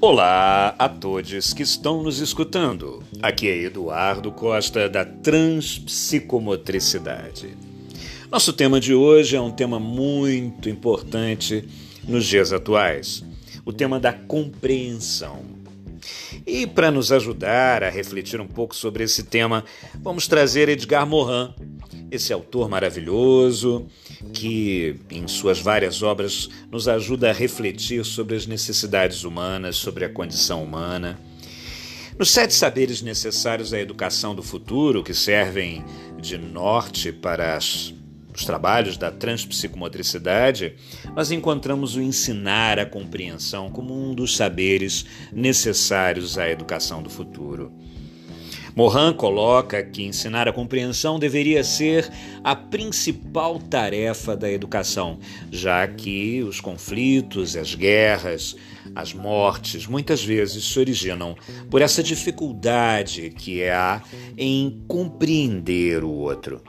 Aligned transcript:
Olá 0.00 0.76
a 0.78 0.88
todos 0.88 1.52
que 1.52 1.64
estão 1.64 2.04
nos 2.04 2.20
escutando. 2.20 3.02
Aqui 3.20 3.48
é 3.48 3.64
Eduardo 3.64 4.30
Costa 4.30 4.88
da 4.88 5.04
Transpsicomotricidade. 5.04 7.56
Nosso 8.30 8.52
tema 8.52 8.78
de 8.78 8.94
hoje 8.94 9.34
é 9.34 9.40
um 9.40 9.50
tema 9.50 9.80
muito 9.80 10.68
importante 10.68 11.68
nos 12.06 12.26
dias 12.26 12.52
atuais: 12.52 13.24
o 13.64 13.72
tema 13.72 13.98
da 13.98 14.12
compreensão. 14.12 15.40
E 16.46 16.64
para 16.64 16.92
nos 16.92 17.10
ajudar 17.10 17.82
a 17.82 17.90
refletir 17.90 18.40
um 18.40 18.46
pouco 18.46 18.76
sobre 18.76 19.02
esse 19.02 19.24
tema, 19.24 19.64
vamos 19.96 20.28
trazer 20.28 20.68
Edgar 20.68 21.08
Morin, 21.08 21.52
esse 22.10 22.32
autor 22.32 22.68
maravilhoso 22.68 23.86
que, 24.32 24.96
em 25.10 25.26
suas 25.28 25.60
várias 25.60 26.02
obras, 26.02 26.48
nos 26.70 26.88
ajuda 26.88 27.30
a 27.30 27.32
refletir 27.32 28.04
sobre 28.04 28.36
as 28.36 28.46
necessidades 28.46 29.24
humanas, 29.24 29.76
sobre 29.76 30.04
a 30.04 30.08
condição 30.08 30.62
humana. 30.62 31.18
Nos 32.18 32.30
sete 32.30 32.52
saberes 32.52 33.00
necessários 33.00 33.72
à 33.72 33.78
educação 33.78 34.34
do 34.34 34.42
futuro, 34.42 35.04
que 35.04 35.14
servem 35.14 35.84
de 36.20 36.36
norte 36.36 37.12
para 37.12 37.54
as, 37.54 37.94
os 38.34 38.44
trabalhos 38.44 38.96
da 38.96 39.10
transpsicomotricidade, 39.10 40.74
nós 41.14 41.30
encontramos 41.30 41.94
o 41.94 42.02
ensinar 42.02 42.78
a 42.78 42.86
compreensão 42.86 43.70
como 43.70 43.94
um 43.94 44.14
dos 44.14 44.36
saberes 44.36 45.06
necessários 45.32 46.36
à 46.36 46.48
educação 46.50 47.02
do 47.02 47.10
futuro. 47.10 47.72
Morin 48.78 49.12
coloca 49.12 49.82
que 49.82 50.04
ensinar 50.04 50.46
a 50.46 50.52
compreensão 50.52 51.18
deveria 51.18 51.64
ser 51.64 52.08
a 52.44 52.54
principal 52.54 53.58
tarefa 53.58 54.36
da 54.36 54.48
educação, 54.48 55.18
já 55.50 55.84
que 55.88 56.44
os 56.44 56.60
conflitos, 56.60 57.56
as 57.56 57.74
guerras, 57.74 58.54
as 58.94 59.12
mortes 59.12 59.84
muitas 59.88 60.24
vezes 60.24 60.62
se 60.62 60.78
originam 60.78 61.34
por 61.68 61.82
essa 61.82 62.04
dificuldade 62.04 63.30
que 63.30 63.64
há 63.68 64.00
em 64.36 64.84
compreender 64.86 66.04
o 66.04 66.12
outro. 66.12 66.62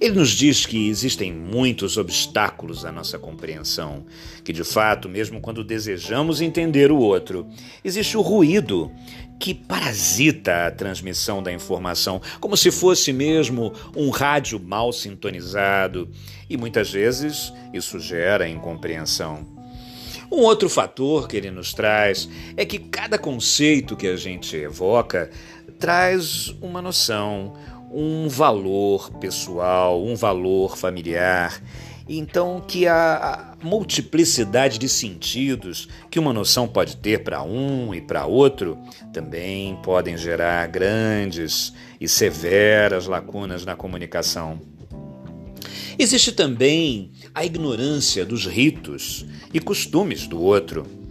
Ele 0.00 0.14
nos 0.14 0.30
diz 0.30 0.66
que 0.66 0.88
existem 0.88 1.32
muitos 1.32 1.96
obstáculos 1.96 2.84
à 2.84 2.92
nossa 2.92 3.18
compreensão, 3.18 4.04
que 4.42 4.52
de 4.52 4.64
fato, 4.64 5.08
mesmo 5.08 5.40
quando 5.40 5.64
desejamos 5.64 6.40
entender 6.40 6.90
o 6.90 6.98
outro, 6.98 7.46
existe 7.84 8.16
o 8.16 8.20
ruído 8.20 8.90
que 9.38 9.52
parasita 9.52 10.66
a 10.66 10.70
transmissão 10.70 11.42
da 11.42 11.52
informação, 11.52 12.20
como 12.40 12.56
se 12.56 12.70
fosse 12.70 13.12
mesmo 13.12 13.72
um 13.96 14.10
rádio 14.10 14.60
mal 14.60 14.92
sintonizado, 14.92 16.08
e 16.48 16.56
muitas 16.56 16.90
vezes 16.90 17.52
isso 17.72 17.98
gera 17.98 18.48
incompreensão. 18.48 19.54
Um 20.30 20.40
outro 20.40 20.68
fator 20.68 21.28
que 21.28 21.36
ele 21.36 21.50
nos 21.50 21.72
traz 21.72 22.28
é 22.56 22.64
que 22.64 22.78
cada 22.78 23.18
conceito 23.18 23.96
que 23.96 24.06
a 24.06 24.16
gente 24.16 24.56
evoca 24.56 25.30
traz 25.78 26.48
uma 26.60 26.80
noção, 26.80 27.54
um 27.94 28.28
valor 28.28 29.10
pessoal, 29.20 30.04
um 30.04 30.16
valor 30.16 30.76
familiar. 30.76 31.62
Então, 32.08 32.60
que 32.66 32.86
a, 32.86 33.54
multiplicidade 33.62 34.78
de 34.78 34.90
sentidos 34.90 35.88
que 36.10 36.18
uma 36.18 36.32
noção 36.32 36.68
pode 36.68 36.98
ter 36.98 37.24
para 37.24 37.42
um 37.42 37.94
e 37.94 38.00
para 38.00 38.26
outro 38.26 38.76
também 39.10 39.74
podem 39.76 40.18
gerar 40.18 40.66
grandes 40.66 41.72
e 41.98 42.06
severas 42.06 43.06
lacunas 43.06 43.64
na 43.64 43.74
comunicação. 43.74 44.60
Existe 45.98 46.32
também 46.32 47.12
a 47.34 47.44
ignorância 47.44 48.26
dos 48.26 48.44
ritos 48.44 49.24
e 49.52 49.60
costumes 49.60 50.26
do 50.26 50.42
outro 50.42 51.03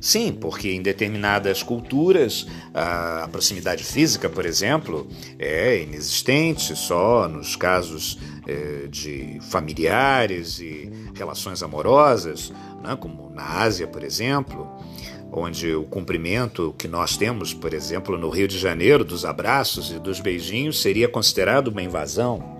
Sim, 0.00 0.32
porque 0.32 0.70
em 0.70 0.80
determinadas 0.80 1.62
culturas 1.62 2.46
a 2.72 3.28
proximidade 3.30 3.84
física, 3.84 4.30
por 4.30 4.46
exemplo, 4.46 5.06
é 5.38 5.82
inexistente 5.82 6.74
só 6.74 7.28
nos 7.28 7.54
casos 7.54 8.18
é, 8.48 8.86
de 8.88 9.38
familiares 9.50 10.58
e 10.58 10.90
relações 11.14 11.62
amorosas, 11.62 12.50
né, 12.82 12.96
como 12.98 13.30
na 13.30 13.60
Ásia, 13.60 13.86
por 13.86 14.02
exemplo, 14.02 14.66
onde 15.30 15.74
o 15.74 15.84
cumprimento 15.84 16.74
que 16.78 16.88
nós 16.88 17.18
temos, 17.18 17.52
por 17.52 17.74
exemplo, 17.74 18.16
no 18.16 18.30
Rio 18.30 18.48
de 18.48 18.58
Janeiro, 18.58 19.04
dos 19.04 19.26
abraços 19.26 19.92
e 19.92 19.98
dos 19.98 20.18
beijinhos, 20.18 20.80
seria 20.80 21.08
considerado 21.08 21.68
uma 21.68 21.82
invasão. 21.82 22.58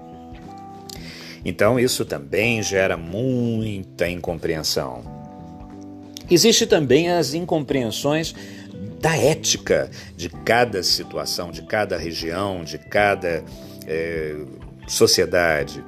Então, 1.43 1.81
isso 1.81 2.05
também 2.05 2.63
gera 2.63 2.99
muita 2.99 4.07
incompreensão. 4.07 5.20
Existe 6.31 6.67
também 6.67 7.11
as 7.11 7.35
incompreensões 7.35 8.35
da 9.01 9.17
ética 9.17 9.91
de 10.17 10.29
cada 10.29 10.83
situação, 10.83 11.51
de 11.51 11.63
cada 11.63 11.97
região, 11.97 12.63
de 12.63 12.79
cada 12.79 13.43
é, 13.87 14.37
sociedade. 14.87 15.83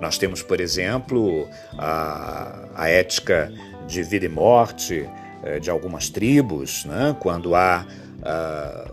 Nós 0.00 0.16
temos, 0.16 0.42
por 0.42 0.60
exemplo, 0.60 1.48
a, 1.76 2.64
a 2.74 2.88
ética 2.88 3.52
de 3.86 4.02
vida 4.02 4.26
e 4.26 4.28
morte 4.28 5.08
é, 5.42 5.58
de 5.58 5.70
algumas 5.70 6.08
tribos, 6.08 6.84
né? 6.84 7.16
quando 7.20 7.54
há. 7.54 7.86
A, 8.22 8.90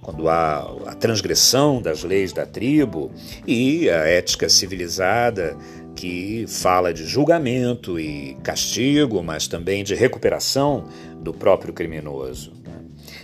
quando 0.00 0.26
há 0.26 0.60
a 0.86 0.94
transgressão 0.94 1.82
das 1.82 2.02
leis 2.02 2.32
da 2.32 2.46
tribo 2.46 3.10
e 3.46 3.90
a 3.90 4.08
ética 4.08 4.48
civilizada 4.48 5.54
que 5.98 6.44
fala 6.46 6.94
de 6.94 7.04
julgamento 7.04 7.98
e 7.98 8.36
castigo, 8.44 9.20
mas 9.20 9.48
também 9.48 9.82
de 9.82 9.96
recuperação 9.96 10.84
do 11.20 11.34
próprio 11.34 11.74
criminoso. 11.74 12.52
Né? 12.64 12.72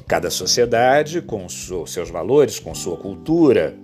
Cada 0.08 0.28
sociedade 0.28 1.22
com 1.22 1.48
seus 1.48 2.10
valores, 2.10 2.58
com 2.58 2.74
sua 2.74 2.96
cultura. 2.96 3.76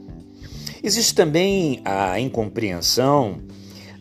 Existe 0.82 1.14
também 1.14 1.80
a 1.84 2.18
incompreensão 2.18 3.40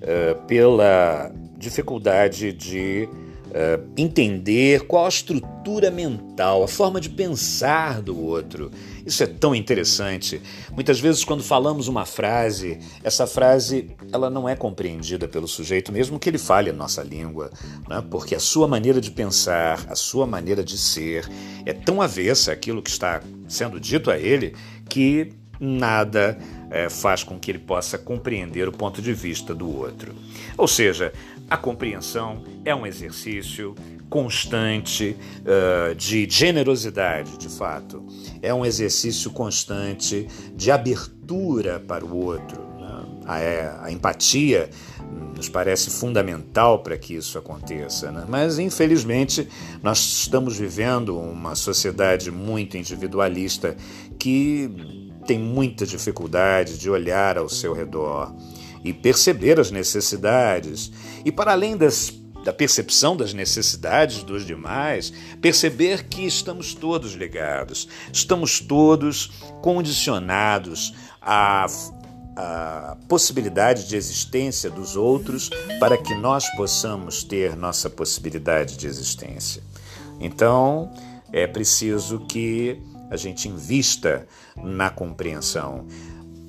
uh, 0.02 0.42
pela 0.48 1.32
dificuldade 1.56 2.52
de 2.52 3.08
uh, 3.50 3.92
entender 3.98 4.86
qual 4.86 5.06
a 5.06 5.10
estrutura 5.10 5.92
mental, 5.92 6.64
a 6.64 6.68
forma 6.68 7.02
de 7.02 7.10
pensar 7.10 8.02
do 8.02 8.18
outro. 8.18 8.72
Isso 9.06 9.24
é 9.24 9.28
tão 9.28 9.56
interessante. 9.56 10.42
Muitas 10.72 11.00
vezes, 11.00 11.24
quando 11.24 11.44
falamos 11.44 11.88
uma 11.88 12.06
frase, 12.06 12.80
essa 13.04 13.26
frase 13.26 13.90
ela 14.12 14.30
não 14.30 14.48
é 14.48 14.56
compreendida 14.56 15.28
pelo 15.28 15.48
sujeito, 15.48 15.92
mesmo 15.92 16.20
que 16.20 16.30
ele 16.30 16.38
fale 16.38 16.70
a 16.70 16.74
nossa 16.74 17.02
língua, 17.04 17.52
né? 17.88 18.04
porque 18.10 18.36
a 18.36 18.40
sua 18.40 18.68
maneira 18.68 19.02
de 19.02 19.12
pensar, 19.12 19.86
a 19.90 19.96
sua 19.96 20.26
maneira 20.26 20.64
de 20.64 20.78
ser 20.78 21.30
é 21.66 21.74
tão 21.74 22.02
avessa 22.02 22.52
àquilo 22.52 22.82
que 22.82 22.90
está 22.90 23.22
sendo 23.48 23.80
dito 23.80 24.12
a 24.12 24.18
ele 24.18 24.56
que 24.88 25.34
nada 25.60 26.38
é, 26.72 26.90
faz 26.90 27.24
com 27.24 27.38
que 27.38 27.52
ele 27.52 27.60
possa 27.60 27.98
compreender 27.98 28.68
o 28.68 28.72
ponto 28.72 29.02
de 29.02 29.14
vista 29.14 29.54
do 29.54 29.76
outro. 29.76 30.14
Ou 30.58 30.68
seja, 30.68 31.12
a 31.50 31.58
compreensão 31.58 32.44
é 32.64 32.76
um 32.76 32.86
exercício 32.86 33.76
constante 34.10 35.16
uh, 35.42 35.96
de 35.96 36.28
generosidade, 36.30 37.38
de 37.38 37.50
fato. 37.50 38.06
É 38.42 38.54
um 38.54 38.66
exercício 38.66 39.32
constante 39.32 40.28
de 40.56 40.72
abertura 40.72 41.80
para 41.80 42.06
o 42.06 42.16
outro. 42.16 42.62
Né? 42.80 43.06
A, 43.26 43.40
é, 43.40 43.76
a, 43.82 43.92
empatia 43.92 44.70
nos 45.36 45.48
parece 45.48 45.90
fundamental 45.90 46.80
para 46.80 46.98
que 46.98 47.14
isso 47.16 47.38
aconteça, 47.38 48.12
né? 48.12 48.26
mas 48.28 48.60
infelizmente 48.60 49.48
nós 49.82 50.00
estamos 50.00 50.58
vivendo 50.58 51.18
uma 51.18 51.56
sociedade 51.56 52.30
muito 52.30 52.76
individualista 52.78 53.76
que 54.18 54.70
tem 55.26 55.40
muita 55.40 55.86
dificuldade 55.86 56.78
de 56.78 56.90
olhar 56.90 57.38
ao 57.38 57.48
seu 57.48 57.74
redor 57.74 58.36
e 58.84 58.94
perceber 58.94 59.60
as 59.60 59.72
necessidades. 59.72 60.92
E 61.26 61.32
para 61.32 61.52
além 61.52 61.76
das, 61.76 62.14
da 62.44 62.54
percepção 62.54 63.16
das 63.16 63.34
necessidades 63.34 64.24
dos 64.24 64.46
demais, 64.46 65.12
perceber 65.42 66.06
que 66.06 66.26
estamos 66.26 66.74
todos 66.74 67.14
ligados, 67.14 67.88
estamos 68.12 68.60
todos 68.60 69.32
condicionados 69.62 70.94
à, 71.22 71.66
à 72.36 72.98
possibilidade 73.08 73.88
de 73.88 73.96
existência 73.96 74.70
dos 74.70 74.96
outros 74.96 75.50
para 75.80 75.98
que 75.98 76.16
nós 76.16 76.48
possamos 76.56 77.24
ter 77.24 77.56
nossa 77.56 77.90
possibilidade 77.90 78.78
de 78.78 78.88
existência. 78.88 79.62
Então, 80.20 80.92
é 81.32 81.48
preciso 81.48 82.20
que 82.20 82.82
a 83.10 83.18
gente 83.18 83.48
invista 83.48 84.28
na 84.56 84.90
compreensão, 84.90 85.88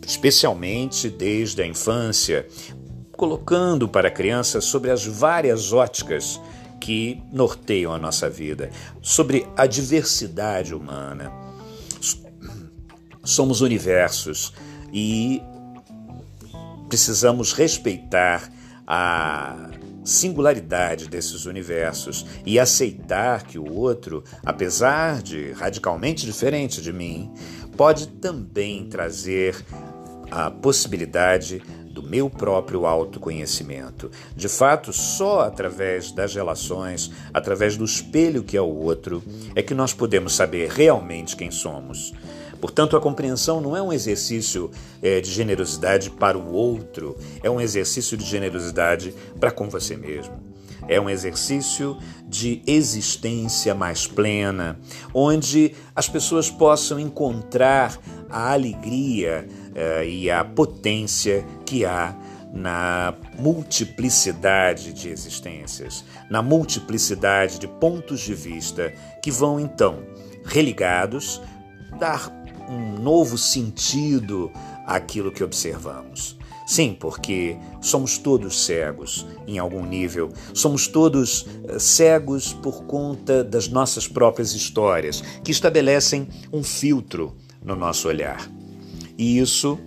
especialmente 0.06 1.08
desde 1.08 1.62
a 1.62 1.66
infância, 1.66 2.46
colocando 3.12 3.88
para 3.88 4.08
a 4.08 4.10
criança 4.10 4.60
sobre 4.60 4.90
as 4.90 5.04
várias 5.04 5.72
óticas 5.72 6.40
que 6.80 7.22
norteiam 7.30 7.92
a 7.92 7.98
nossa 7.98 8.28
vida, 8.28 8.70
sobre 9.02 9.46
a 9.56 9.66
diversidade 9.66 10.74
humana. 10.74 11.30
Somos 13.22 13.60
universos 13.60 14.54
e 14.92 15.42
precisamos 16.88 17.52
respeitar 17.52 18.50
a 18.86 19.70
singularidade 20.04 21.08
desses 21.08 21.46
universos 21.46 22.26
e 22.44 22.58
aceitar 22.58 23.44
que 23.44 23.58
o 23.58 23.72
outro, 23.72 24.24
apesar 24.44 25.22
de 25.22 25.52
radicalmente 25.52 26.26
diferente 26.26 26.80
de 26.80 26.92
mim, 26.92 27.30
pode 27.76 28.08
também 28.08 28.88
trazer 28.88 29.56
a 30.30 30.50
possibilidade 30.50 31.62
do 31.90 32.02
meu 32.02 32.30
próprio 32.30 32.86
autoconhecimento. 32.86 34.10
De 34.34 34.48
fato, 34.48 34.92
só 34.92 35.40
através 35.40 36.12
das 36.12 36.34
relações, 36.34 37.10
através 37.34 37.76
do 37.76 37.84
espelho 37.84 38.42
que 38.42 38.56
é 38.56 38.60
o 38.60 38.74
outro, 38.74 39.22
é 39.54 39.62
que 39.62 39.74
nós 39.74 39.92
podemos 39.92 40.34
saber 40.34 40.70
realmente 40.70 41.36
quem 41.36 41.50
somos. 41.50 42.12
Portanto, 42.60 42.96
a 42.96 43.00
compreensão 43.00 43.60
não 43.60 43.76
é 43.76 43.82
um 43.82 43.92
exercício 43.92 44.70
é, 45.02 45.20
de 45.20 45.30
generosidade 45.30 46.10
para 46.10 46.36
o 46.36 46.52
outro, 46.52 47.16
é 47.42 47.50
um 47.50 47.60
exercício 47.60 48.16
de 48.16 48.24
generosidade 48.24 49.14
para 49.38 49.50
com 49.50 49.68
você 49.68 49.96
mesmo. 49.96 50.50
É 50.88 51.00
um 51.00 51.08
exercício 51.08 51.96
de 52.26 52.62
existência 52.66 53.74
mais 53.74 54.06
plena, 54.06 54.78
onde 55.14 55.74
as 55.94 56.08
pessoas 56.08 56.50
possam 56.50 56.98
encontrar 56.98 57.98
a 58.28 58.52
alegria 58.52 59.46
uh, 59.70 60.04
e 60.04 60.30
a 60.30 60.44
potência 60.44 61.44
que 61.64 61.84
há 61.84 62.16
na 62.52 63.14
multiplicidade 63.38 64.92
de 64.92 65.08
existências, 65.08 66.04
na 66.28 66.42
multiplicidade 66.42 67.58
de 67.58 67.68
pontos 67.68 68.20
de 68.20 68.34
vista 68.34 68.92
que 69.22 69.30
vão 69.30 69.60
então 69.60 70.02
religados 70.44 71.40
dar 71.98 72.30
um 72.70 73.02
novo 73.02 73.36
sentido 73.36 74.50
àquilo 74.86 75.32
que 75.32 75.42
observamos. 75.42 76.38
Sim, 76.66 76.96
porque 76.98 77.56
somos 77.80 78.16
todos 78.16 78.64
cegos 78.64 79.26
em 79.44 79.58
algum 79.58 79.84
nível, 79.84 80.32
somos 80.54 80.86
todos 80.86 81.44
eh, 81.64 81.80
cegos 81.80 82.52
por 82.52 82.84
conta 82.84 83.42
das 83.42 83.66
nossas 83.66 84.06
próprias 84.06 84.54
histórias, 84.54 85.20
que 85.42 85.50
estabelecem 85.50 86.28
um 86.52 86.62
filtro 86.62 87.36
no 87.60 87.74
nosso 87.74 88.06
olhar. 88.06 88.48
E 89.18 89.40
isso 89.40 89.80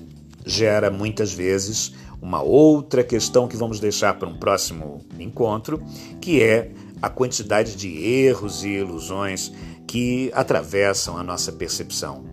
gera 0.45 0.91
muitas 0.91 1.31
vezes 1.31 1.93
uma 2.21 2.41
outra 2.41 3.01
questão 3.01 3.47
que 3.47 3.55
vamos 3.55 3.79
deixar 3.79 4.19
para 4.19 4.27
um 4.27 4.37
próximo 4.37 5.05
encontro, 5.17 5.81
que 6.19 6.41
é 6.41 6.71
a 7.01 7.09
quantidade 7.09 7.77
de 7.77 7.97
erros 7.97 8.63
e 8.63 8.69
ilusões 8.69 9.53
que 9.87 10.31
atravessam 10.33 11.17
a 11.17 11.23
nossa 11.23 11.51
percepção. 11.51 12.25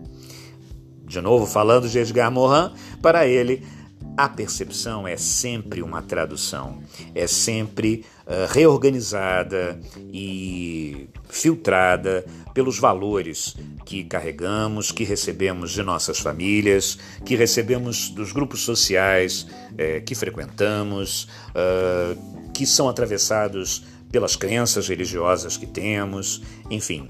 De 1.11 1.19
novo, 1.19 1.45
falando 1.45 1.89
de 1.89 1.99
Edgar 1.99 2.31
Morin, 2.31 2.71
para 3.01 3.27
ele, 3.27 3.67
a 4.15 4.29
percepção 4.29 5.05
é 5.05 5.17
sempre 5.17 5.81
uma 5.81 6.01
tradução, 6.01 6.81
é 7.13 7.27
sempre 7.27 8.05
uh, 8.25 8.49
reorganizada 8.49 9.77
e 9.97 11.09
filtrada 11.27 12.23
pelos 12.53 12.79
valores 12.79 13.57
que 13.85 14.05
carregamos, 14.05 14.89
que 14.89 15.03
recebemos 15.03 15.71
de 15.71 15.83
nossas 15.83 16.17
famílias, 16.17 16.97
que 17.25 17.35
recebemos 17.35 18.07
dos 18.07 18.31
grupos 18.31 18.61
sociais 18.61 19.45
eh, 19.77 19.99
que 19.99 20.15
frequentamos, 20.15 21.27
uh, 21.49 22.51
que 22.53 22.65
são 22.65 22.87
atravessados 22.87 23.83
pelas 24.09 24.37
crenças 24.37 24.87
religiosas 24.87 25.57
que 25.57 25.65
temos, 25.65 26.41
enfim. 26.69 27.05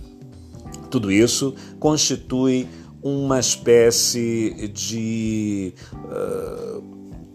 Tudo 0.89 1.11
isso 1.11 1.55
constitui 1.79 2.67
uma 3.01 3.39
espécie 3.39 4.69
de 4.73 5.73
uh, 5.93 6.81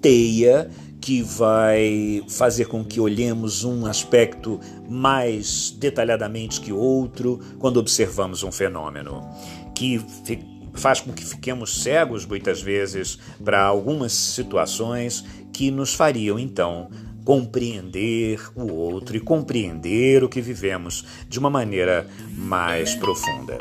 teia 0.00 0.70
que 1.00 1.22
vai 1.22 2.24
fazer 2.28 2.66
com 2.66 2.84
que 2.84 3.00
olhemos 3.00 3.64
um 3.64 3.86
aspecto 3.86 4.58
mais 4.88 5.70
detalhadamente 5.70 6.60
que 6.60 6.72
outro 6.72 7.40
quando 7.58 7.76
observamos 7.78 8.42
um 8.42 8.50
fenômeno, 8.50 9.28
que 9.74 10.04
faz 10.74 11.00
com 11.00 11.12
que 11.12 11.24
fiquemos 11.24 11.82
cegos 11.82 12.26
muitas 12.26 12.60
vezes 12.60 13.18
para 13.42 13.62
algumas 13.62 14.12
situações 14.12 15.24
que 15.52 15.70
nos 15.70 15.94
fariam 15.94 16.38
então 16.38 16.90
compreender 17.24 18.40
o 18.54 18.72
outro 18.72 19.16
e 19.16 19.20
compreender 19.20 20.22
o 20.22 20.28
que 20.28 20.40
vivemos 20.40 21.04
de 21.28 21.38
uma 21.38 21.50
maneira 21.50 22.06
mais 22.36 22.94
profunda. 22.94 23.58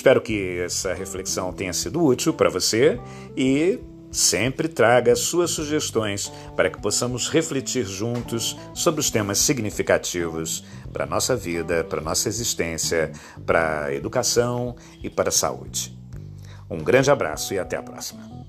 Espero 0.00 0.22
que 0.22 0.60
essa 0.60 0.94
reflexão 0.94 1.52
tenha 1.52 1.74
sido 1.74 2.02
útil 2.02 2.32
para 2.32 2.48
você 2.48 2.98
e 3.36 3.78
sempre 4.10 4.66
traga 4.66 5.14
suas 5.14 5.50
sugestões 5.50 6.32
para 6.56 6.70
que 6.70 6.80
possamos 6.80 7.28
refletir 7.28 7.84
juntos 7.84 8.56
sobre 8.72 9.02
os 9.02 9.10
temas 9.10 9.36
significativos 9.36 10.64
para 10.90 11.04
a 11.04 11.06
nossa 11.06 11.36
vida, 11.36 11.84
para 11.84 12.00
a 12.00 12.02
nossa 12.02 12.30
existência, 12.30 13.12
para 13.44 13.84
a 13.84 13.94
educação 13.94 14.74
e 15.02 15.10
para 15.10 15.28
a 15.28 15.32
saúde. 15.32 15.94
Um 16.70 16.78
grande 16.78 17.10
abraço 17.10 17.52
e 17.52 17.58
até 17.58 17.76
a 17.76 17.82
próxima. 17.82 18.39